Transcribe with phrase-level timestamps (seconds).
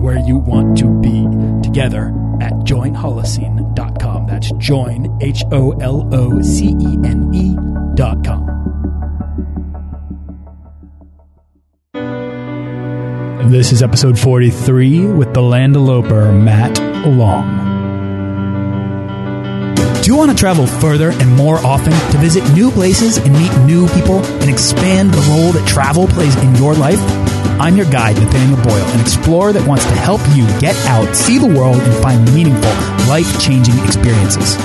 [0.00, 1.26] where you want to be
[1.62, 2.08] together
[2.40, 4.26] at joinholocene.com.
[4.26, 8.46] That's join, H O L O C E N E.com.
[13.50, 17.68] This is episode 43 with the Landloper, Matt Long.
[20.02, 23.54] Do you want to travel further and more often to visit new places and meet
[23.66, 27.29] new people and expand the role that travel plays in your life?
[27.60, 31.38] I'm your guide, Nathaniel Boyle, an explorer that wants to help you get out, see
[31.38, 32.70] the world, and find meaningful,
[33.08, 34.56] life changing experiences.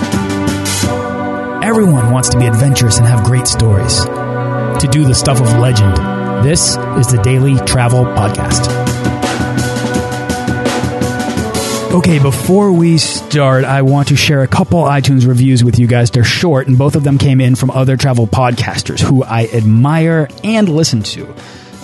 [1.64, 4.04] Everyone wants to be adventurous and have great stories.
[4.06, 5.96] To do the stuff of legend,
[6.46, 8.86] this is the Daily Travel Podcast.
[11.96, 16.12] Okay, before we start, I want to share a couple iTunes reviews with you guys.
[16.12, 20.28] They're short, and both of them came in from other travel podcasters who I admire
[20.44, 21.34] and listen to.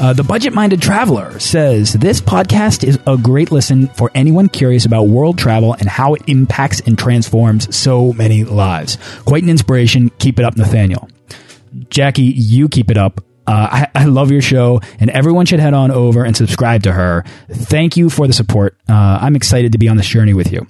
[0.02, 4.84] Uh, the Budget Minded Traveler says this podcast is a great listen for anyone curious
[4.84, 8.98] about world travel and how it impacts and transforms so many lives.
[9.26, 10.10] Quite an inspiration.
[10.18, 11.08] Keep it up, Nathaniel.
[11.90, 13.24] Jackie, you keep it up.
[13.46, 16.92] Uh, I, I, love your show, and everyone should head on over and subscribe to
[16.92, 17.24] her.
[17.50, 18.78] Thank you for the support.
[18.90, 20.66] Uh, I'm excited to be on this journey with you.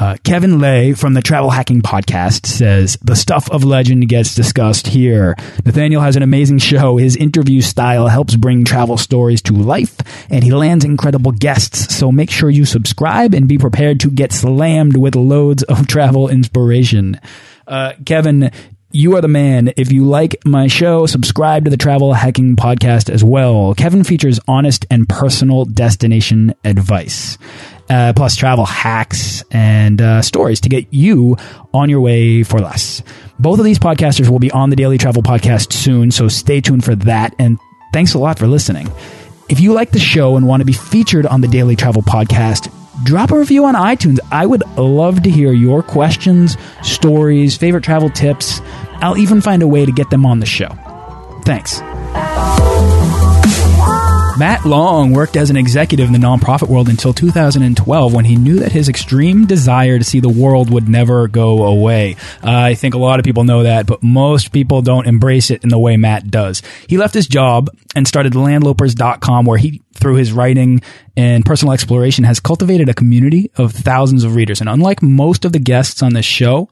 [0.00, 4.86] Uh, Kevin Lay from the Travel Hacking Podcast says, The stuff of legend gets discussed
[4.86, 5.36] here.
[5.66, 6.96] Nathaniel has an amazing show.
[6.96, 9.98] His interview style helps bring travel stories to life,
[10.30, 11.94] and he lands incredible guests.
[11.94, 16.30] So make sure you subscribe and be prepared to get slammed with loads of travel
[16.30, 17.20] inspiration.
[17.66, 18.50] Uh, Kevin,
[18.92, 19.72] you are the man.
[19.76, 23.74] If you like my show, subscribe to the Travel Hacking Podcast as well.
[23.74, 27.38] Kevin features honest and personal destination advice,
[27.90, 31.36] uh, plus travel hacks and uh, stories to get you
[31.74, 33.02] on your way for less.
[33.38, 36.84] Both of these podcasters will be on the Daily Travel Podcast soon, so stay tuned
[36.84, 37.34] for that.
[37.38, 37.58] And
[37.92, 38.88] thanks a lot for listening.
[39.48, 42.72] If you like the show and want to be featured on the Daily Travel Podcast,
[43.04, 44.20] drop a review on iTunes.
[44.30, 48.60] I would love to hear your questions, stories, favorite travel tips.
[49.02, 50.68] I'll even find a way to get them on the show.
[51.44, 51.80] Thanks.
[54.40, 58.60] Matt Long worked as an executive in the nonprofit world until 2012 when he knew
[58.60, 62.16] that his extreme desire to see the world would never go away.
[62.42, 65.62] Uh, I think a lot of people know that, but most people don't embrace it
[65.62, 66.62] in the way Matt does.
[66.88, 70.80] He left his job and started landlopers.com where he, through his writing
[71.18, 74.60] and personal exploration, has cultivated a community of thousands of readers.
[74.60, 76.70] And unlike most of the guests on this show,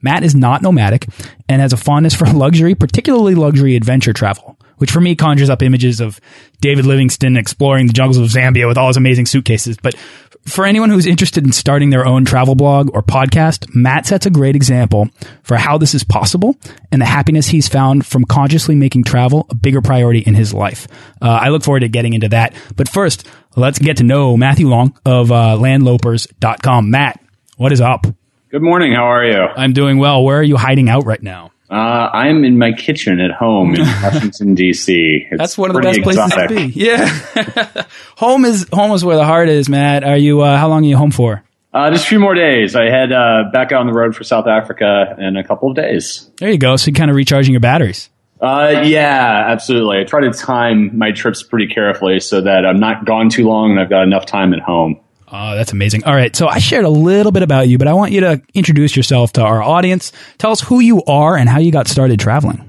[0.00, 1.06] Matt is not nomadic
[1.50, 5.62] and has a fondness for luxury, particularly luxury adventure travel which for me conjures up
[5.62, 6.20] images of
[6.60, 9.76] David Livingstone exploring the jungles of Zambia with all his amazing suitcases.
[9.76, 9.94] But
[10.46, 14.30] for anyone who's interested in starting their own travel blog or podcast, Matt sets a
[14.30, 15.10] great example
[15.42, 16.56] for how this is possible
[16.90, 20.88] and the happiness he's found from consciously making travel a bigger priority in his life.
[21.20, 22.54] Uh, I look forward to getting into that.
[22.74, 26.90] But first, let's get to know Matthew Long of uh, landlopers.com.
[26.90, 27.22] Matt,
[27.58, 28.06] what is up?
[28.50, 28.94] Good morning.
[28.94, 29.38] How are you?
[29.38, 30.24] I'm doing well.
[30.24, 31.52] Where are you hiding out right now?
[31.70, 35.26] Uh, I'm in my kitchen at home in Washington D.C.
[35.30, 36.48] It's That's one of the best exotic.
[36.48, 36.80] places to be.
[36.80, 37.84] Yeah,
[38.16, 39.68] home is home is where the heart is.
[39.68, 40.40] Matt, are you?
[40.40, 41.44] Uh, how long are you home for?
[41.72, 42.74] Uh, just a few more days.
[42.74, 45.76] I head uh, back out on the road for South Africa in a couple of
[45.76, 46.28] days.
[46.38, 46.74] There you go.
[46.74, 48.10] So you're kind of recharging your batteries.
[48.40, 49.98] Uh, yeah, absolutely.
[50.00, 53.70] I try to time my trips pretty carefully so that I'm not gone too long
[53.72, 54.98] and I've got enough time at home.
[55.32, 56.04] Oh, that's amazing.
[56.04, 56.34] All right.
[56.34, 59.32] So I shared a little bit about you, but I want you to introduce yourself
[59.34, 60.12] to our audience.
[60.38, 62.64] Tell us who you are and how you got started traveling.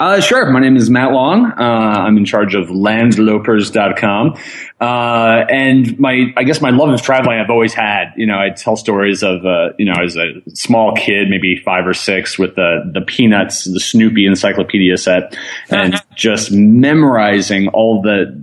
[0.00, 0.50] Uh, sure.
[0.50, 1.52] My name is Matt Long.
[1.52, 4.36] Uh, I'm in charge of landlopers.com.
[4.80, 8.12] Uh, and my, I guess my love of traveling I've always had.
[8.16, 11.86] You know, I tell stories of, uh, you know, as a small kid, maybe five
[11.86, 15.36] or six with the, the Peanuts, the Snoopy encyclopedia set
[15.70, 18.34] and just memorizing all the,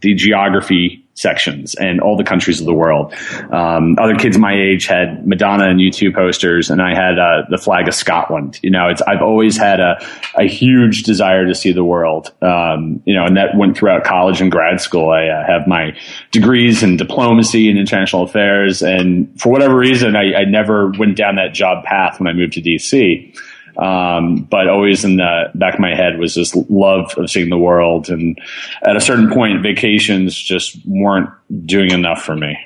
[0.00, 3.14] the geography sections and all the countries of the world.
[3.50, 7.58] Um, other kids my age had Madonna and U2 posters, and I had uh, the
[7.58, 8.58] flag of Scotland.
[8.62, 10.04] You know, it's I've always had a,
[10.36, 12.32] a huge desire to see the world.
[12.42, 15.10] Um, you know, and that went throughout college and grad school.
[15.10, 15.96] I uh, have my
[16.32, 21.36] degrees in diplomacy and international affairs, and for whatever reason, I, I never went down
[21.36, 23.38] that job path when I moved to DC.
[23.76, 27.58] Um, but always in the back of my head was this love of seeing the
[27.58, 28.08] world.
[28.08, 28.38] And
[28.82, 31.30] at a certain point, vacations just weren't
[31.66, 32.56] doing enough for me.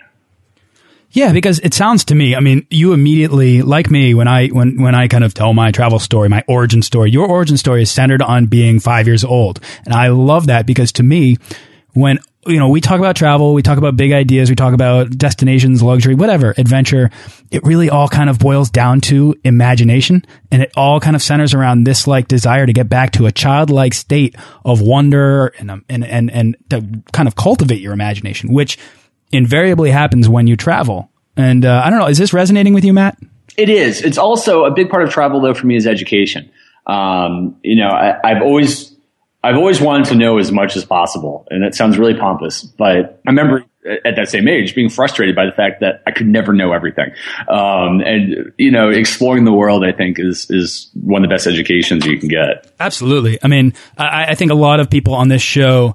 [1.10, 4.82] Yeah, because it sounds to me, I mean, you immediately, like me, when I when
[4.82, 7.90] when I kind of tell my travel story, my origin story, your origin story is
[7.90, 11.38] centered on being five years old, and I love that because to me,
[11.98, 15.10] when you know we talk about travel, we talk about big ideas, we talk about
[15.10, 17.10] destinations, luxury, whatever, adventure,
[17.50, 21.54] it really all kind of boils down to imagination, and it all kind of centers
[21.54, 25.84] around this like desire to get back to a childlike state of wonder and um,
[25.88, 28.78] and and and to kind of cultivate your imagination, which
[29.32, 31.10] invariably happens when you travel.
[31.36, 33.18] And uh, I don't know, is this resonating with you, Matt?
[33.56, 34.02] It is.
[34.02, 36.50] It's also a big part of travel, though, for me is education.
[36.86, 38.96] Um, you know, I, I've always
[39.42, 43.20] I've always wanted to know as much as possible, and it sounds really pompous, but
[43.26, 43.64] I remember
[44.04, 47.10] at that same age being frustrated by the fact that I could never know everything.
[47.48, 51.46] Um, and you know, exploring the world, I think, is is one of the best
[51.46, 52.70] educations you can get.
[52.80, 53.38] Absolutely.
[53.42, 55.94] I mean, I, I think a lot of people on this show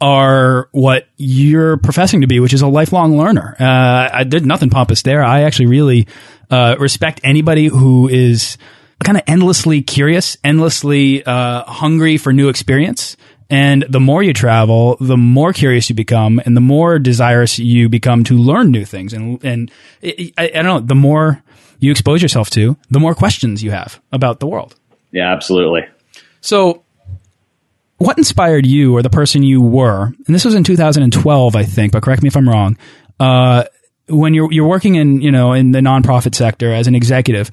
[0.00, 3.56] are what you're professing to be, which is a lifelong learner.
[3.58, 5.22] Uh, I did nothing pompous there.
[5.22, 6.06] I actually really
[6.50, 8.58] uh, respect anybody who is
[9.04, 13.16] kind of endlessly curious, endlessly uh, hungry for new experience.
[13.48, 17.88] And the more you travel, the more curious you become, and the more desirous you
[17.88, 19.12] become to learn new things.
[19.12, 19.70] And and
[20.02, 21.42] I, I don't know, the more
[21.78, 24.74] you expose yourself to, the more questions you have about the world.
[25.12, 25.82] Yeah, absolutely.
[26.40, 26.82] So
[27.98, 31.92] what inspired you or the person you were, and this was in 2012, I think,
[31.92, 32.76] but correct me if I'm wrong,
[33.18, 33.64] uh,
[34.08, 37.50] when you're, you're working in, you know, in the nonprofit sector as an executive,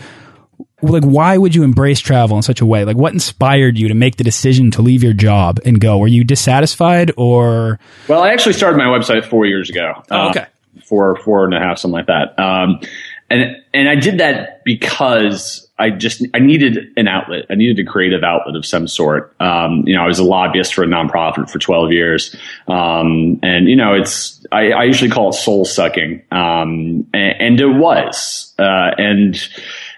[0.92, 2.84] like, why would you embrace travel in such a way?
[2.86, 5.98] Like, what inspired you to make the decision to leave your job and go?
[5.98, 7.80] Were you dissatisfied or?
[8.08, 10.04] Well, I actually started my website four years ago.
[10.12, 10.42] Oh, okay.
[10.42, 12.38] Uh, four, four and a half, something like that.
[12.38, 12.80] Um,
[13.30, 17.46] and, and I did that because I just I needed an outlet.
[17.50, 19.36] I needed a creative outlet of some sort.
[19.40, 22.36] Um, you know, I was a lobbyist for a nonprofit for 12 years,
[22.68, 27.60] um, and you know, it's I, I, usually call it soul sucking, um, and, and,
[27.60, 28.54] it was.
[28.60, 29.36] Uh, and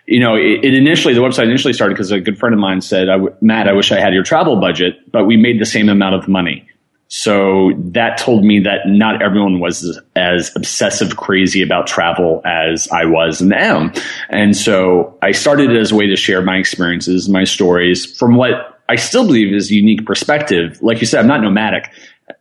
[0.07, 2.81] you know, it, it, initially the website initially started because a good friend of mine
[2.81, 3.07] said,
[3.41, 6.27] "Matt, I wish I had your travel budget, but we made the same amount of
[6.27, 6.67] money."
[7.07, 13.05] So that told me that not everyone was as obsessive crazy about travel as I
[13.05, 13.93] was and am.
[14.29, 18.35] And so I started it as a way to share my experiences, my stories from
[18.35, 20.81] what I still believe is a unique perspective.
[20.81, 21.91] Like you said, I'm not nomadic.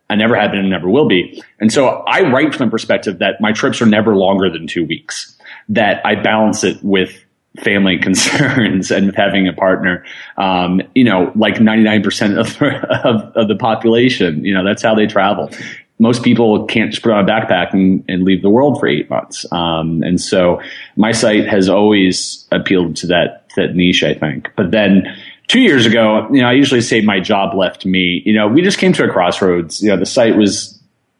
[0.09, 1.43] I never have been and never will be.
[1.59, 4.85] And so I write from the perspective that my trips are never longer than two
[4.85, 5.37] weeks,
[5.69, 7.24] that I balance it with
[7.59, 10.03] family concerns and having a partner.
[10.37, 12.61] Um, you know, like 99% of,
[13.05, 15.49] of, of, the population, you know, that's how they travel.
[15.97, 19.09] Most people can't just put on a backpack and, and leave the world for eight
[19.09, 19.45] months.
[19.51, 20.61] Um, and so
[20.97, 24.49] my site has always appealed to that, that niche, I think.
[24.57, 25.07] But then
[25.47, 28.61] two years ago, you know, I usually say my job left me, you know, we
[28.61, 29.81] just came to a crossroads.
[29.81, 30.77] You know, the site was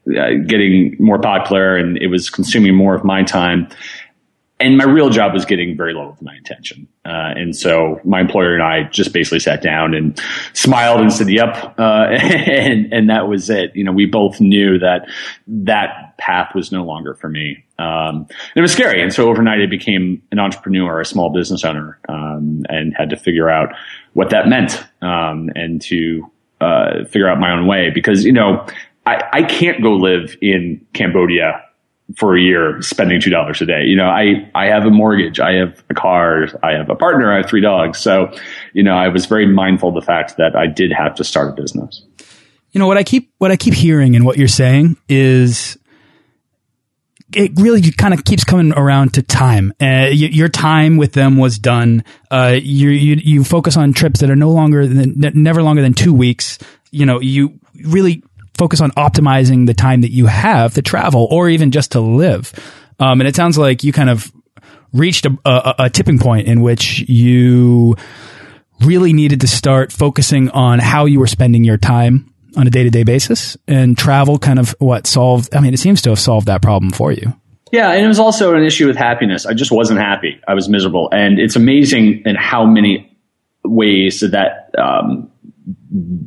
[0.10, 3.68] uh, getting more popular and it was consuming more of my time
[4.60, 6.88] and my real job was getting very low with my attention.
[7.04, 10.18] Uh, and so my employer and I just basically sat down and
[10.54, 11.78] smiled and said, yep.
[11.78, 13.76] Uh, and, and that was it.
[13.76, 15.08] You know, we both knew that
[15.48, 17.66] that path was no longer for me.
[17.78, 19.02] Um, it was scary.
[19.02, 23.18] And so overnight I became an entrepreneur, a small business owner, um, and had to
[23.18, 23.76] figure out
[24.14, 26.32] what that meant, um, and to,
[26.62, 28.66] uh, figure out my own way because, you know,
[29.06, 31.62] I, I can't go live in Cambodia
[32.18, 33.84] for a year spending two dollars a day.
[33.84, 37.34] You know, I I have a mortgage, I have a car, I have a partner,
[37.34, 38.00] I have three dogs.
[38.00, 38.32] So,
[38.74, 41.58] you know, I was very mindful of the fact that I did have to start
[41.58, 42.04] a business.
[42.72, 45.78] You know what I keep what I keep hearing and what you're saying is
[47.34, 49.74] it really kind of keeps coming around to time.
[49.82, 52.04] Uh, your time with them was done.
[52.32, 55.94] Uh, you, you you focus on trips that are no longer than never longer than
[55.94, 56.60] two weeks.
[56.92, 58.24] You know, you really
[58.58, 62.54] focus on optimizing the time that you have to travel or even just to live.
[63.00, 64.32] Um, and it sounds like you kind of
[64.94, 67.96] reached a, a, a tipping point in which you
[68.82, 72.84] really needed to start focusing on how you were spending your time on a day
[72.84, 75.54] to day basis and travel kind of what solved.
[75.56, 77.34] I mean, it seems to have solved that problem for you.
[77.72, 79.46] Yeah, and it was also an issue with happiness.
[79.46, 80.40] I just wasn't happy.
[80.48, 83.12] I was miserable, and it's amazing in how many
[83.66, 85.32] ways that um,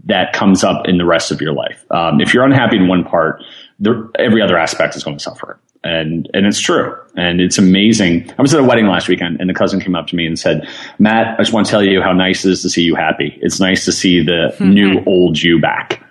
[0.06, 1.84] that comes up in the rest of your life.
[1.90, 3.42] Um, if you're unhappy in one part,
[3.78, 5.60] the, every other aspect is going to suffer.
[5.84, 6.96] And, and it's true.
[7.16, 8.32] And it's amazing.
[8.36, 10.38] I was at a wedding last weekend and the cousin came up to me and
[10.38, 10.68] said,
[10.98, 13.38] Matt, I just want to tell you how nice it is to see you happy.
[13.40, 14.70] It's nice to see the mm-hmm.
[14.70, 16.02] new old you back.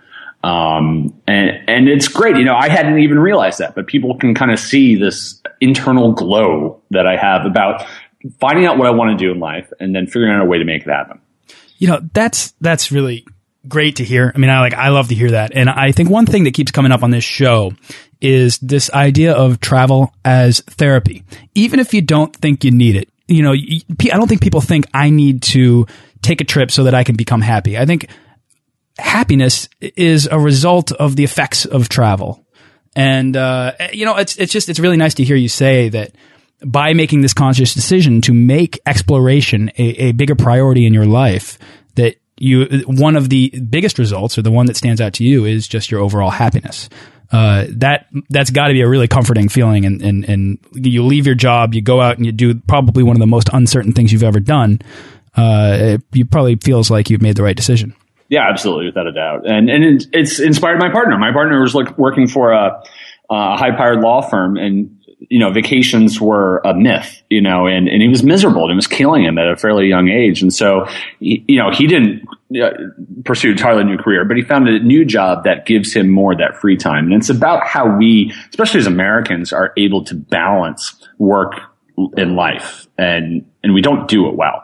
[0.43, 2.37] Um, and, and it's great.
[2.37, 6.13] You know, I hadn't even realized that, but people can kind of see this internal
[6.13, 7.85] glow that I have about
[8.39, 10.57] finding out what I want to do in life and then figuring out a way
[10.59, 11.19] to make it happen.
[11.77, 13.25] You know, that's, that's really
[13.67, 14.31] great to hear.
[14.33, 15.51] I mean, I like, I love to hear that.
[15.53, 17.73] And I think one thing that keeps coming up on this show
[18.21, 21.23] is this idea of travel as therapy.
[21.53, 24.85] Even if you don't think you need it, you know, I don't think people think
[24.93, 25.85] I need to
[26.21, 27.77] take a trip so that I can become happy.
[27.77, 28.09] I think
[28.97, 32.45] happiness is a result of the effects of travel.
[32.95, 36.15] And, uh, you know, it's, it's just, it's really nice to hear you say that
[36.65, 41.57] by making this conscious decision to make exploration a, a bigger priority in your life,
[41.95, 45.45] that you, one of the biggest results or the one that stands out to you
[45.45, 46.89] is just your overall happiness.
[47.31, 49.85] Uh, that that's got to be a really comforting feeling.
[49.85, 53.15] And, and and you leave your job, you go out and you do probably one
[53.15, 54.79] of the most uncertain things you've ever done.
[55.35, 57.93] Uh, it, it probably feels like you've made the right decision.
[58.29, 59.49] Yeah, absolutely, without a doubt.
[59.49, 61.17] And and it's inspired my partner.
[61.17, 62.81] My partner was like working for a,
[63.29, 67.87] a high powered law firm, and you know, vacations were a myth, you know, and,
[67.87, 70.41] and he was miserable and it was killing him at a fairly young age.
[70.41, 70.87] And so,
[71.19, 72.27] you know, he didn't
[72.61, 72.69] uh,
[73.25, 76.33] pursue a entirely new career, but he found a new job that gives him more
[76.33, 77.05] of that free time.
[77.05, 81.53] And it's about how we, especially as Americans, are able to balance work
[82.15, 84.61] in life and, and we don't do it well.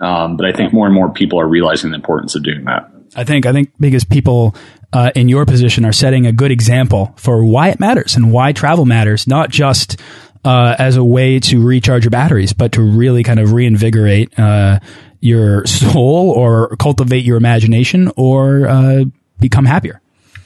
[0.00, 2.91] Um, but I think more and more people are realizing the importance of doing that.
[3.14, 4.54] I think, I think because people
[4.92, 8.52] uh, in your position are setting a good example for why it matters and why
[8.52, 10.00] travel matters, not just
[10.44, 14.80] uh, as a way to recharge your batteries, but to really kind of reinvigorate uh,
[15.20, 19.04] your soul or cultivate your imagination or uh,
[19.40, 20.01] become happier.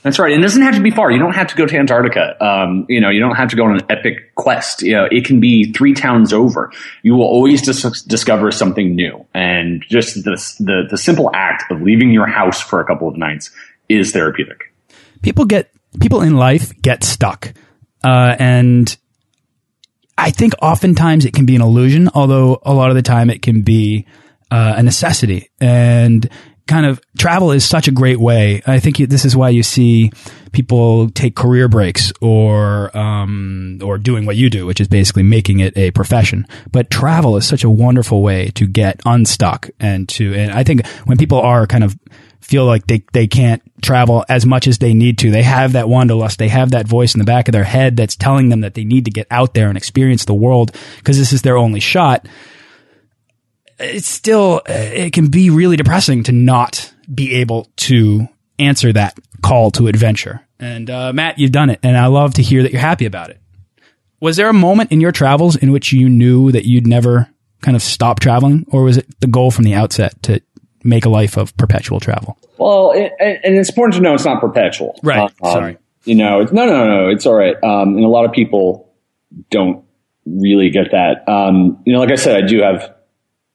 [0.06, 0.32] That's right.
[0.32, 1.10] And it doesn't have to be far.
[1.10, 2.40] You don't have to go to Antarctica.
[2.40, 4.82] Um, you know, you don't have to go on an epic quest.
[4.82, 6.70] You know, it can be three towns over.
[7.02, 9.26] You will always dis- discover something new.
[9.34, 13.16] And just the, the, the simple act of leaving your house for a couple of
[13.16, 13.50] nights
[13.88, 14.72] is therapeutic.
[15.22, 17.52] People get people in life get stuck,
[18.04, 18.96] uh, and
[20.16, 22.10] I think oftentimes it can be an illusion.
[22.14, 24.06] Although a lot of the time it can be
[24.52, 25.50] uh, a necessity.
[25.60, 26.30] And
[26.66, 28.62] kind of travel is such a great way.
[28.66, 30.10] I think this is why you see
[30.52, 35.60] people take career breaks or um, or doing what you do, which is basically making
[35.60, 36.46] it a profession.
[36.72, 40.34] But travel is such a wonderful way to get unstuck and to.
[40.34, 41.96] And I think when people are kind of
[42.46, 45.32] feel like they, they can't travel as much as they need to.
[45.32, 46.38] They have that wanderlust.
[46.38, 48.84] They have that voice in the back of their head that's telling them that they
[48.84, 52.28] need to get out there and experience the world because this is their only shot.
[53.78, 58.28] It's still, it can be really depressing to not be able to
[58.58, 60.40] answer that call to adventure.
[60.58, 61.80] And, uh, Matt, you've done it.
[61.82, 63.40] And I love to hear that you're happy about it.
[64.20, 67.28] Was there a moment in your travels in which you knew that you'd never
[67.60, 70.40] kind of stop traveling or was it the goal from the outset to
[70.86, 72.38] make a life of perpetual travel.
[72.58, 74.98] Well, it, and it's important to know it's not perpetual.
[75.02, 75.30] Right.
[75.42, 75.78] Um, Sorry.
[76.04, 77.56] You know, no, no, no, it's all right.
[77.62, 78.94] Um, and a lot of people
[79.50, 79.84] don't
[80.24, 81.28] really get that.
[81.28, 82.94] Um, you know, like I said, I do have,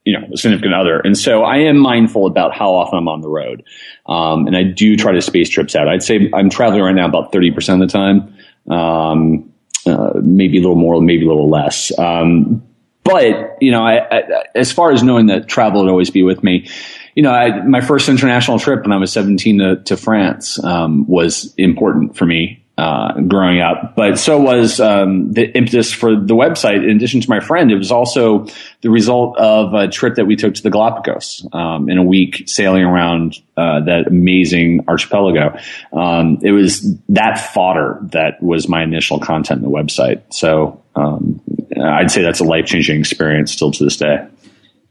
[0.06, 1.00] you know, significant other.
[1.00, 3.64] And so I am mindful about how often I'm on the road.
[4.08, 5.88] Um, and I do try to space trips out.
[5.88, 8.36] I'd say I'm traveling right now about 30% of the time.
[8.70, 9.54] Um,
[9.86, 11.98] uh, maybe a little more, maybe a little less.
[11.98, 12.64] Um,
[13.04, 16.44] but, you know, I, I, as far as knowing that travel would always be with
[16.44, 16.70] me,
[17.16, 21.08] you know, I, my first international trip when I was 17 to, to France um,
[21.08, 23.96] was important for me uh, growing up.
[23.96, 26.84] But so was um, the impetus for the website.
[26.84, 28.48] In addition to my friend, it was also
[28.82, 32.46] the result of a trip that we took to the Galapagos um, in a week,
[32.48, 35.60] sailing around uh, that amazing archipelago.
[35.94, 40.24] Um, it was that fodder that was my initial content in the website.
[40.34, 41.40] So um,
[41.80, 44.26] I'd say that's a life changing experience still to this day.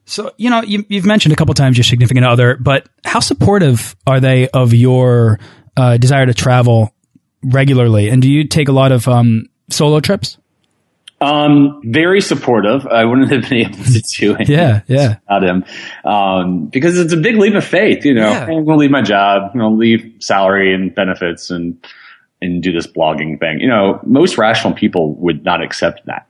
[0.05, 3.97] So, you know, you, have mentioned a couple times your significant other, but how supportive
[4.07, 5.41] are they of your
[5.77, 6.95] uh, desire to travel
[7.43, 8.09] regularly?
[8.09, 10.39] And do you take a lot of um, solo trips?
[11.23, 12.87] Um, very supportive.
[12.87, 14.49] I wouldn't have been able to do it.
[14.49, 15.17] yeah, yeah.
[15.29, 15.65] Without him,
[16.05, 18.05] um, because it's a big leap of faith.
[18.05, 18.43] You know, yeah.
[18.45, 19.51] I'm going to leave my job.
[19.53, 21.85] I'm going to leave salary and benefits and
[22.43, 23.61] and do this blogging thing.
[23.61, 26.27] You know, most rational people would not accept that.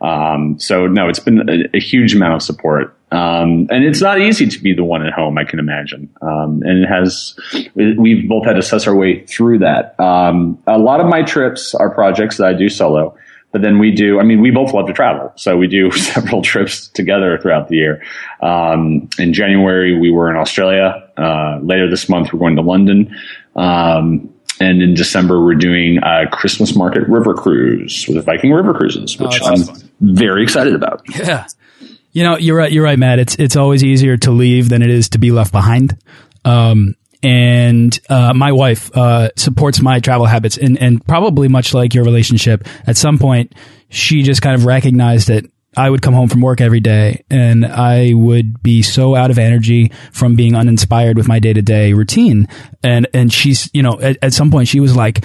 [0.00, 2.96] Um, so no, it's been a, a huge amount of support.
[3.12, 6.08] Um, and it's not easy to be the one at home, I can imagine.
[6.22, 7.38] Um, and it has,
[7.74, 9.98] we've both had to suss our way through that.
[10.00, 13.14] Um, a lot of my trips are projects that I do solo,
[13.52, 15.30] but then we do, I mean, we both love to travel.
[15.36, 18.02] So we do several trips together throughout the year.
[18.40, 21.06] Um, in January, we were in Australia.
[21.18, 23.14] Uh, later this month, we're going to London.
[23.56, 29.18] Um, and in December, we're doing a Christmas market river cruise with Viking River Cruises,
[29.18, 29.90] which oh, I'm fun.
[30.00, 31.02] very excited about.
[31.14, 31.46] Yeah.
[32.12, 32.70] You know, you're right.
[32.70, 33.18] You're right, Matt.
[33.18, 35.96] It's it's always easier to leave than it is to be left behind.
[36.44, 41.94] Um, and uh, my wife uh, supports my travel habits, and and probably much like
[41.94, 43.54] your relationship, at some point
[43.88, 45.44] she just kind of recognized that
[45.76, 49.38] I would come home from work every day, and I would be so out of
[49.38, 52.48] energy from being uninspired with my day to day routine,
[52.82, 55.24] and and she's you know at, at some point she was like,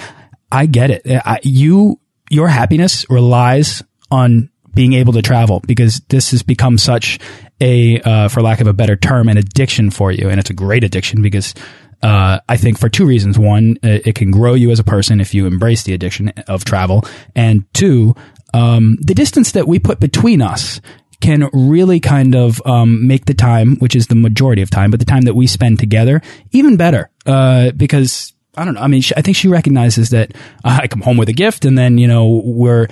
[0.50, 1.02] I get it.
[1.06, 7.18] I, you, your happiness relies on being able to travel because this has become such
[7.60, 10.28] a, uh, for lack of a better term, an addiction for you.
[10.28, 11.52] And it's a great addiction because,
[12.00, 13.40] uh, I think for two reasons.
[13.40, 17.04] One, it can grow you as a person if you embrace the addiction of travel.
[17.34, 18.14] And two,
[18.54, 20.80] um, the distance that we put between us
[21.20, 25.00] can really kind of um, make the time, which is the majority of time, but
[25.00, 27.10] the time that we spend together even better.
[27.26, 28.80] Uh, because I don't know.
[28.80, 31.76] I mean, I think she recognizes that uh, I come home with a gift, and
[31.76, 32.86] then you know we're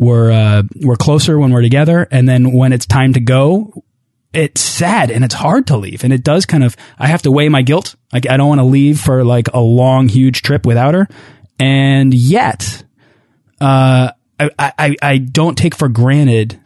[0.00, 3.84] we're uh, we're closer when we're together, and then when it's time to go,
[4.32, 6.76] it's sad and it's hard to leave, and it does kind of.
[6.98, 7.94] I have to weigh my guilt.
[8.12, 11.06] Like I don't want to leave for like a long, huge trip without her,
[11.60, 12.82] and yet,
[13.60, 16.58] uh, I, I I don't take for granted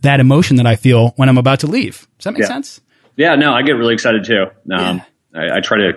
[0.00, 2.06] that emotion that I feel when I'm about to leave.
[2.18, 2.46] Does that make Yeah.
[2.48, 2.80] sense?
[3.16, 4.46] Yeah, no, I get really excited too.
[4.72, 5.02] Um,
[5.34, 5.92] I, I try to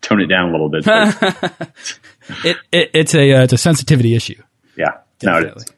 [0.00, 0.86] tone it down a little bit.
[2.44, 4.40] It, it it's a uh, it's a sensitivity issue.
[4.76, 5.62] yeah, no, it Definitely.
[5.62, 5.72] is.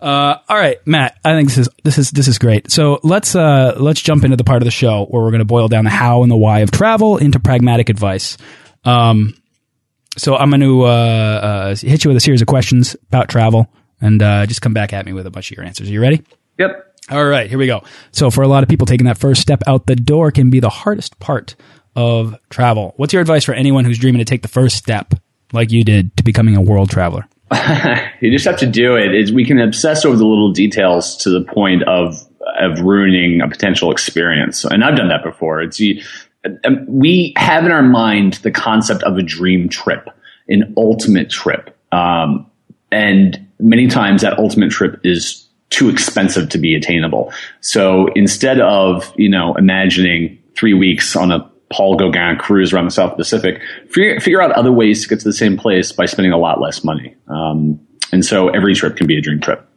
[0.00, 1.18] Uh, all right, Matt.
[1.24, 2.70] I think this is this is this is great.
[2.70, 5.46] So let's uh, let's jump into the part of the show where we're going to
[5.46, 8.36] boil down the how and the why of travel into pragmatic advice.
[8.84, 9.34] Um,
[10.18, 13.68] so I'm going to uh, uh, hit you with a series of questions about travel,
[14.00, 15.88] and uh, just come back at me with a bunch of your answers.
[15.88, 16.22] Are you ready?
[16.58, 16.94] Yep.
[17.10, 17.82] All right, here we go.
[18.10, 20.58] So for a lot of people, taking that first step out the door can be
[20.60, 21.54] the hardest part
[21.94, 22.94] of travel.
[22.96, 25.14] What's your advice for anyone who's dreaming to take the first step,
[25.52, 27.28] like you did, to becoming a world traveler?
[28.20, 29.14] you just have to do it.
[29.14, 32.16] It's, we can obsess over the little details to the point of
[32.58, 35.60] of ruining a potential experience, and I've done that before.
[35.62, 36.02] It's you,
[36.64, 40.08] um, we have in our mind the concept of a dream trip,
[40.48, 42.50] an ultimate trip, um,
[42.90, 47.32] and many times that ultimate trip is too expensive to be attainable.
[47.60, 52.90] So instead of you know imagining three weeks on a Paul Gauguin cruise around the
[52.90, 56.32] South Pacific, figure, figure out other ways to get to the same place by spending
[56.32, 57.16] a lot less money.
[57.28, 57.80] Um,
[58.12, 59.68] and so every trip can be a dream trip.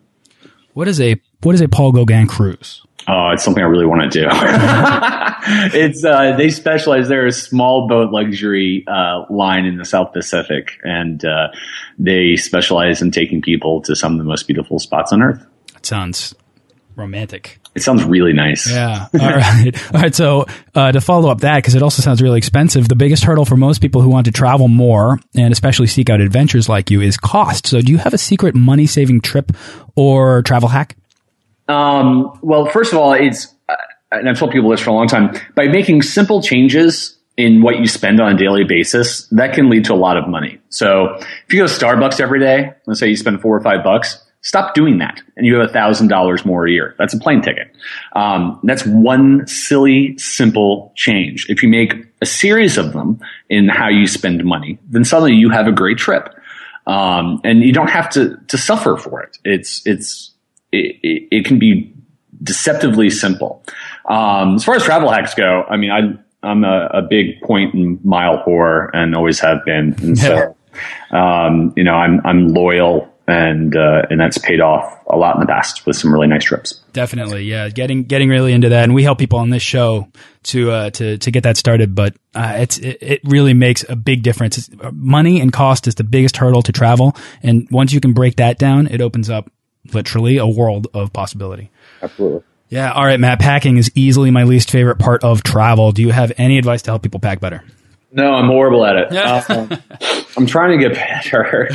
[0.74, 2.84] What is a what is a Paul Gauguin cruise?
[3.08, 4.28] Oh, it's something I really want to do.
[5.78, 7.08] it's uh, they specialize.
[7.08, 11.48] They're a small boat luxury uh, line in the South Pacific, and uh,
[11.98, 15.44] they specialize in taking people to some of the most beautiful spots on Earth.
[15.74, 16.36] That sounds
[16.96, 17.60] romantic.
[17.80, 18.70] It sounds really nice.
[18.70, 19.08] Yeah.
[19.14, 19.72] All right.
[19.94, 20.14] All right.
[20.14, 23.46] So uh, to follow up that, because it also sounds really expensive, the biggest hurdle
[23.46, 27.00] for most people who want to travel more and especially seek out adventures like you
[27.00, 27.68] is cost.
[27.68, 29.54] So do you have a secret money saving trip
[29.96, 30.98] or travel hack?
[31.70, 33.76] Um, well, first of all, it's, uh,
[34.12, 37.80] and I've told people this for a long time, by making simple changes in what
[37.80, 40.60] you spend on a daily basis, that can lead to a lot of money.
[40.68, 43.82] So if you go to Starbucks every day, let's say you spend four or five
[43.82, 46.96] bucks, stop doing that and you have a thousand dollars more a year.
[46.98, 47.76] That's a plane ticket.
[48.16, 51.46] Um, that's one silly, simple change.
[51.50, 55.50] If you make a series of them in how you spend money, then suddenly you
[55.50, 56.34] have a great trip.
[56.88, 59.38] Um, and you don't have to, to suffer for it.
[59.44, 60.32] It's, it's,
[60.72, 61.94] it, it, it can be
[62.42, 63.64] deceptively simple.
[64.06, 67.74] Um, as far as travel hacks go, I mean, I, I'm a, a big point
[67.74, 69.94] and mile whore and always have been.
[70.00, 70.56] And so,
[71.12, 75.42] um, you know, I'm, I'm loyal and, uh, and that's paid off a lot in
[75.42, 76.82] the past with some really nice trips.
[76.94, 77.70] Definitely, yeah.
[77.70, 80.08] Getting getting really into that, and we help people on this show
[80.44, 81.96] to uh, to to get that started.
[81.96, 84.58] But uh, it's it, it really makes a big difference.
[84.58, 88.38] It's, money and cost is the biggest hurdle to travel, and once you can break
[88.38, 89.52] that down, it opens up
[89.94, 91.72] literally a world of possibility.
[92.02, 92.44] Absolutely.
[92.70, 92.92] Yeah.
[92.92, 93.40] All right, Matt.
[93.40, 95.92] Packing is easily my least favorite part of travel.
[95.92, 97.64] Do you have any advice to help people pack better?
[98.12, 99.12] No, I'm horrible at it.
[99.50, 99.70] Um,
[100.38, 101.70] I'm trying to get better.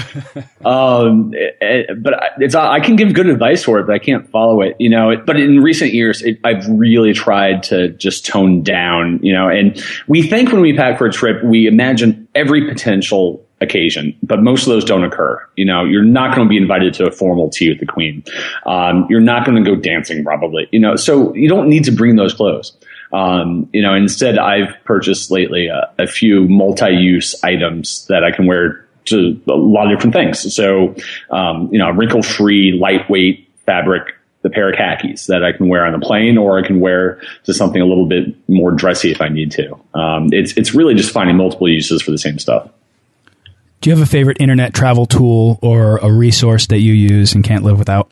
[0.64, 3.98] Um, it- it- but I- it's I can give good advice for it, but I
[3.98, 4.76] can't follow it.
[4.78, 5.16] You know.
[5.24, 9.20] But in recent years, it, I've really tried to just tone down.
[9.22, 13.40] You know, and we think when we pack for a trip, we imagine every potential
[13.60, 15.40] occasion, but most of those don't occur.
[15.56, 18.22] You know, you're not going to be invited to a formal tea with the queen.
[18.66, 20.68] Um, you're not going to go dancing probably.
[20.72, 22.76] You know, so you don't need to bring those clothes.
[23.14, 28.46] Um, you know, instead, I've purchased lately a, a few multi-use items that I can
[28.46, 30.52] wear to a lot of different things.
[30.52, 30.96] So,
[31.30, 35.98] um, you know, wrinkle-free, lightweight fabric, the pair of khakis that I can wear on
[35.98, 39.28] the plane, or I can wear to something a little bit more dressy if I
[39.28, 39.78] need to.
[39.94, 42.68] Um, it's it's really just finding multiple uses for the same stuff.
[43.80, 47.44] Do you have a favorite internet travel tool or a resource that you use and
[47.44, 48.10] can't live without?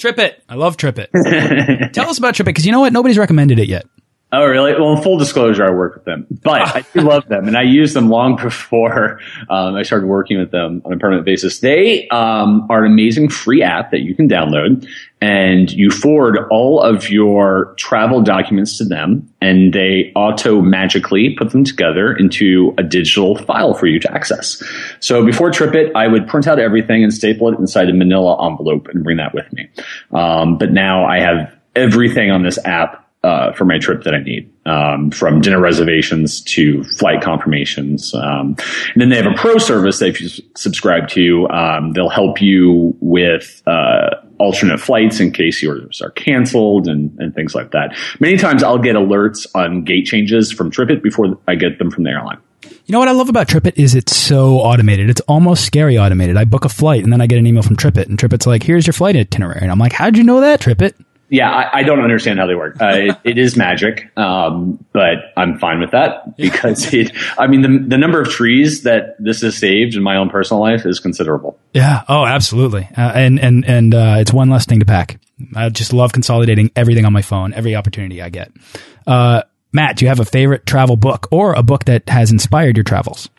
[0.00, 0.36] TripIt.
[0.48, 1.92] I love TripIt.
[1.92, 2.92] Tell us about TripIt because you know what?
[2.92, 3.86] Nobody's recommended it yet.
[4.32, 4.74] Oh, really?
[4.74, 7.62] Well, in full disclosure, I work with them, but I do love them, and I
[7.62, 11.58] used them long before um, I started working with them on a permanent basis.
[11.58, 14.86] They um, are an amazing free app that you can download,
[15.20, 21.50] and you forward all of your travel documents to them, and they auto magically put
[21.50, 24.62] them together into a digital file for you to access.
[25.00, 28.86] So before TripIt, I would print out everything and staple it inside a manila envelope
[28.94, 29.68] and bring that with me.
[30.12, 34.20] Um, but now I have everything on this app uh, for my trip that I
[34.22, 38.14] need, um, from dinner reservations to flight confirmations.
[38.14, 38.56] Um,
[38.94, 42.40] and then they have a pro service that if you subscribe to, um, they'll help
[42.40, 47.94] you with uh, alternate flights in case yours are canceled and, and things like that.
[48.20, 52.04] Many times I'll get alerts on gate changes from TripIt before I get them from
[52.04, 52.38] the airline.
[52.86, 55.10] You know what I love about TripIt is it's so automated.
[55.10, 56.36] It's almost scary automated.
[56.36, 58.62] I book a flight and then I get an email from TripIt and TripIt's like,
[58.62, 59.60] here's your flight itinerary.
[59.60, 60.94] And I'm like, how'd you know that, TripIt?
[61.30, 62.76] Yeah, I, I, don't understand how they work.
[62.80, 67.12] Uh, it, it is magic, um, but I'm fine with that because it.
[67.38, 70.60] I mean, the the number of trees that this has saved in my own personal
[70.60, 71.56] life is considerable.
[71.72, 72.02] Yeah.
[72.08, 72.88] Oh, absolutely.
[72.96, 75.20] Uh, and and and uh, it's one less thing to pack.
[75.54, 78.50] I just love consolidating everything on my phone, every opportunity I get.
[79.06, 82.76] Uh, Matt, do you have a favorite travel book or a book that has inspired
[82.76, 83.30] your travels?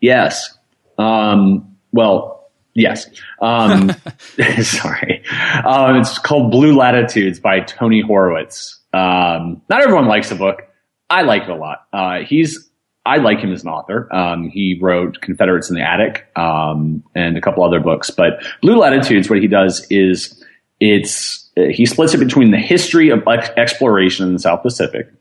[0.00, 0.58] Yes.
[0.98, 2.39] Um, well,
[2.80, 3.08] Yes.
[3.40, 3.92] Um,
[4.62, 5.22] sorry.
[5.64, 8.76] Um, it's called Blue Latitudes by Tony Horwitz.
[8.92, 10.62] Um, not everyone likes the book.
[11.08, 11.86] I like it a lot.
[11.92, 12.70] Uh, he's,
[13.04, 14.12] I like him as an author.
[14.14, 18.76] Um, he wrote Confederates in the Attic, um, and a couple other books, but Blue
[18.76, 20.42] Latitudes, what he does is
[20.78, 25.12] it's, he splits it between the history of exploration in the South Pacific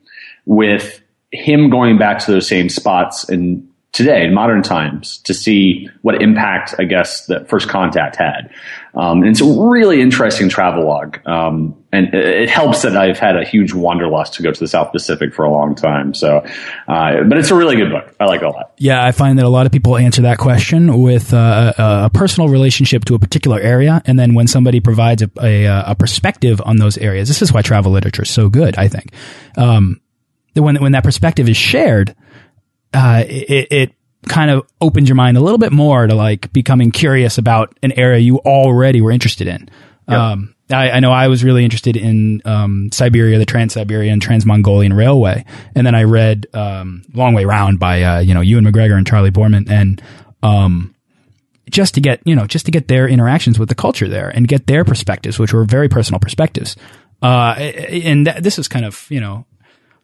[0.45, 5.89] with him going back to those same spots and today in modern times to see
[6.03, 8.51] what impact I guess that first contact had.
[8.93, 11.17] Um, and it's a really interesting travelogue.
[11.27, 14.91] Um, and it helps that I've had a huge wanderlust to go to the South
[14.91, 16.13] Pacific for a long time.
[16.13, 16.45] So,
[16.87, 18.15] uh, but it's a really good book.
[18.19, 18.73] I like it a lot.
[18.77, 22.49] Yeah, I find that a lot of people answer that question with uh, a personal
[22.49, 26.77] relationship to a particular area, and then when somebody provides a, a, a perspective on
[26.77, 28.77] those areas, this is why travel literature is so good.
[28.77, 29.13] I think
[29.57, 29.99] um,
[30.53, 32.15] when when that perspective is shared,
[32.93, 33.93] uh, it, it
[34.27, 37.91] kind of opened your mind a little bit more to like becoming curious about an
[37.93, 39.69] area you already were interested in.
[40.07, 40.17] Yep.
[40.17, 45.45] Um, I, I, know I was really interested in um, Siberia, the Trans-Siberian Trans-Mongolian Railway,
[45.73, 49.07] and then I read um, Long Way Round by uh, you know Ewan McGregor and
[49.07, 50.01] Charlie Boorman, and
[50.43, 50.95] um,
[51.69, 54.47] just to get you know just to get their interactions with the culture there and
[54.47, 56.75] get their perspectives, which were very personal perspectives.
[57.21, 59.45] Uh, and th this is kind of you know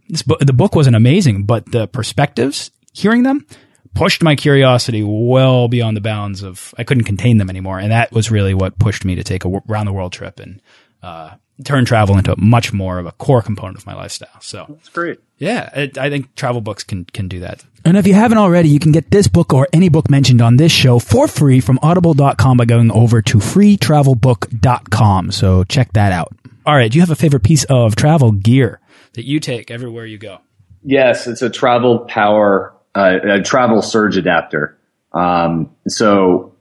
[0.09, 3.45] this bu the book wasn't amazing, but the perspectives, hearing them,
[3.93, 8.11] pushed my curiosity well beyond the bounds of I couldn't contain them anymore, and that
[8.11, 10.61] was really what pushed me to take a round the world trip and
[11.03, 14.41] uh, turn travel into much more of a core component of my lifestyle.
[14.41, 15.19] So that's great.
[15.37, 17.63] Yeah, it, I think travel books can can do that.
[17.83, 20.57] And if you haven't already, you can get this book or any book mentioned on
[20.57, 25.31] this show for free from audible.com by going over to freetravelbook.com.
[25.31, 26.33] So check that out.
[26.65, 28.79] All right, do you have a favorite piece of travel gear
[29.13, 30.39] that you take everywhere you go?
[30.83, 34.77] Yes, it's a travel power a travel surge adapter.
[35.13, 36.55] Um, so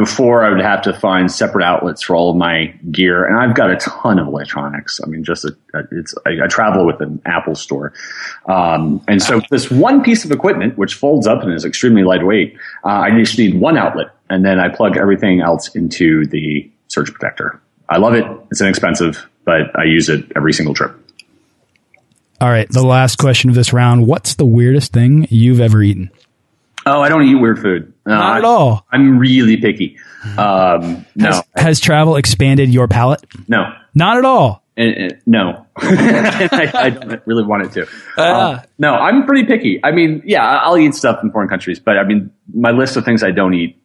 [0.00, 3.54] before I would have to find separate outlets for all of my gear, and I've
[3.54, 4.98] got a ton of electronics.
[5.04, 5.54] I mean, just a,
[5.92, 7.92] it's I, I, travel with an Apple store,
[8.46, 12.56] um, and so this one piece of equipment which folds up and is extremely lightweight,
[12.84, 17.12] uh, I just need one outlet, and then I plug everything else into the surge
[17.12, 17.60] protector.
[17.90, 18.24] I love it.
[18.50, 20.96] It's inexpensive, but I use it every single trip.
[22.40, 24.06] All right, the last question of this round.
[24.06, 26.10] What's the weirdest thing you've ever eaten?
[26.86, 27.92] Oh, I don't eat weird food.
[28.06, 28.86] Uh, Not at all.
[28.90, 29.98] I'm really picky.
[30.38, 31.28] Um, no.
[31.30, 33.22] Has, has, travel expanded your palate?
[33.46, 33.70] No.
[33.94, 34.64] Not at all.
[34.78, 35.66] Uh, no.
[35.76, 37.88] I, I, don't really want it to.
[38.16, 39.78] Uh, no, I'm pretty picky.
[39.84, 43.04] I mean, yeah, I'll eat stuff in foreign countries, but I mean, my list of
[43.04, 43.78] things I don't eat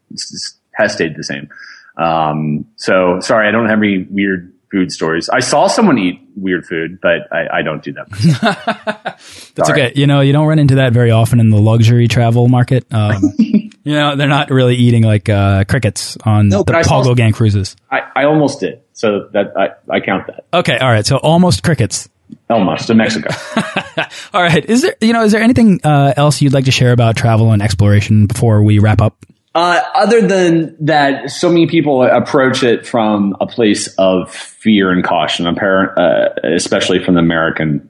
[0.73, 1.49] has stayed the same.
[1.97, 5.30] Um, so sorry, I don't have any weird food stories.
[5.30, 9.19] I saw someone eat weird food, but I, I don't do that.
[9.56, 9.93] That's okay.
[9.95, 12.86] You know, you don't run into that very often in the luxury travel market.
[12.93, 17.32] Um, you know, they're not really eating like uh, crickets on no, the Paul Gauguin
[17.32, 17.75] cruises.
[17.91, 20.45] I, I almost did, so that I, I count that.
[20.54, 21.06] Okay, all right.
[21.06, 22.10] So almost crickets.
[22.49, 23.30] Almost in Mexico.
[24.34, 24.65] all right.
[24.65, 27.51] Is there you know is there anything uh, else you'd like to share about travel
[27.51, 29.15] and exploration before we wrap up?
[29.55, 35.01] Uh, other than that, so many people approach it from a place of fear and
[35.01, 37.89] caution, apparent, uh, especially from the American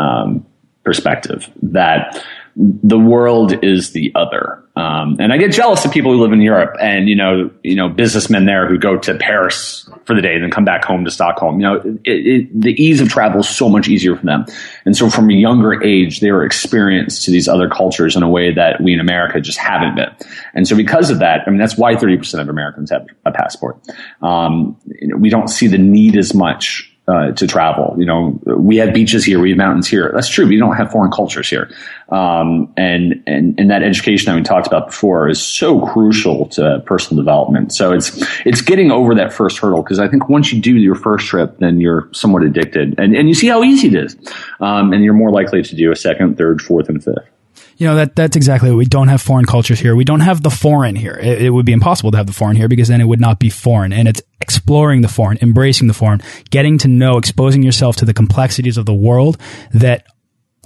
[0.00, 0.44] um,
[0.82, 2.20] perspective, that
[2.56, 4.63] the world is the other.
[4.76, 7.76] Um, and I get jealous of people who live in Europe and, you know, you
[7.76, 11.04] know, businessmen there who go to Paris for the day and then come back home
[11.04, 11.60] to Stockholm.
[11.60, 14.44] You know, it, it, the ease of travel is so much easier for them.
[14.84, 18.28] And so from a younger age, they were experienced to these other cultures in a
[18.28, 20.10] way that we in America just haven't been.
[20.54, 23.78] And so because of that, I mean, that's why 30% of Americans have a passport.
[24.22, 27.94] Um, you know, we don't see the need as much uh, to travel.
[27.98, 30.10] You know, we have beaches here, we have mountains here.
[30.14, 30.46] That's true.
[30.46, 31.70] We don't have foreign cultures here.
[32.08, 36.82] Um, and, and, and that education that we talked about before is so crucial to
[36.86, 37.72] personal development.
[37.74, 40.94] So it's, it's getting over that first hurdle because I think once you do your
[40.94, 44.16] first trip, then you're somewhat addicted and, and you see how easy it is.
[44.60, 47.28] Um, and you're more likely to do a second, third, fourth, and fifth.
[47.76, 49.96] You know, that that's exactly what we don't have foreign cultures here.
[49.96, 51.18] We don't have the foreign here.
[51.20, 53.38] It, it, would be impossible to have the foreign here because then it would not
[53.38, 53.92] be foreign.
[53.92, 58.14] And it's exploring the foreign, embracing the foreign, getting to know, exposing yourself to the
[58.14, 59.38] complexities of the world
[59.72, 60.06] that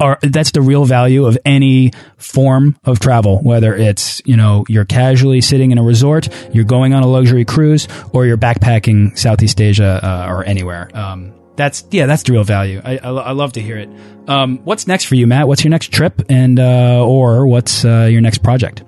[0.01, 4.85] are, that's the real value of any form of travel, whether it's, you know, you're
[4.85, 9.61] casually sitting in a resort, you're going on a luxury cruise, or you're backpacking Southeast
[9.61, 10.91] Asia uh, or anywhere.
[10.95, 12.81] Um, that's yeah, that's the real value.
[12.83, 13.91] I, I, I love to hear it.
[14.27, 15.49] Um, what's next for you, Matt?
[15.49, 18.83] What's your next trip, and uh, or what's uh, your next project?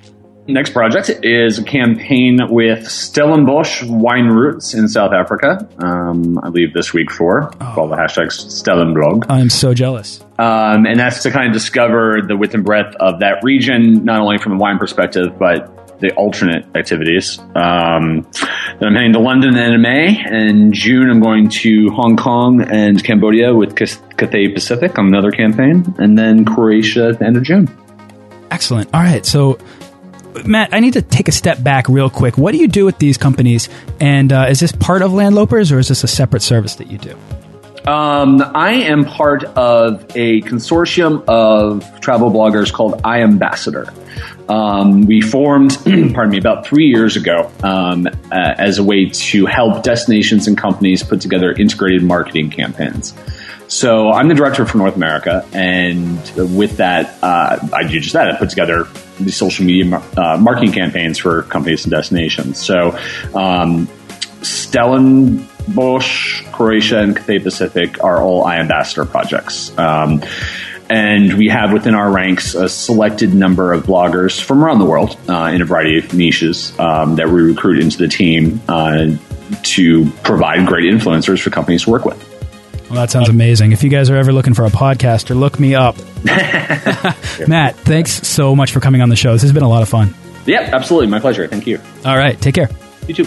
[0.46, 5.68] Next project is a campaign with Stellenbosch Wine Routes in South Africa.
[5.78, 7.72] Um, I leave this week for oh.
[7.74, 9.26] called the hashtag Stellenblog.
[9.28, 10.20] I'm so jealous.
[10.38, 14.20] Um, and that's to kind of discover the width and breadth of that region, not
[14.20, 17.38] only from a wine perspective, but the alternate activities.
[17.54, 18.26] Um,
[18.78, 20.24] then I'm heading to London in May.
[20.26, 25.94] In June, I'm going to Hong Kong and Cambodia with Cathay Pacific on another campaign,
[25.98, 27.68] and then Croatia at the end of June.
[28.50, 28.90] Excellent.
[28.92, 29.24] All right.
[29.24, 29.58] So,
[30.44, 32.36] Matt, I need to take a step back real quick.
[32.36, 33.68] What do you do with these companies?
[34.00, 36.98] And uh, is this part of Landlopers or is this a separate service that you
[36.98, 37.16] do?
[37.86, 43.88] Um, I am part of a consortium of travel bloggers called iAmbassador.
[44.50, 49.46] Um, we formed, pardon me, about three years ago um, uh, as a way to
[49.46, 53.14] help destinations and companies put together integrated marketing campaigns.
[53.68, 58.28] So I'm the director for North America, and with that, uh, I do just that.
[58.28, 58.88] I put together
[59.20, 62.60] the social media uh, marketing campaigns for companies and destinations.
[62.60, 62.98] So
[63.32, 63.86] um,
[64.42, 69.78] Stellenbosch, Croatia, and Cathay Pacific are all iAmbassador projects.
[69.78, 70.20] Um,
[70.90, 75.16] and we have within our ranks a selected number of bloggers from around the world
[75.28, 79.06] uh, in a variety of niches um, that we recruit into the team uh,
[79.62, 82.18] to provide great influencers for companies to work with.
[82.90, 83.70] Well, that sounds amazing.
[83.70, 85.96] If you guys are ever looking for a podcaster, look me up.
[87.48, 89.32] Matt, thanks so much for coming on the show.
[89.32, 90.12] This has been a lot of fun.
[90.46, 91.06] Yep, absolutely.
[91.06, 91.46] My pleasure.
[91.46, 91.78] Thank you.
[92.04, 92.40] All right.
[92.40, 92.68] Take care.
[93.06, 93.26] You too.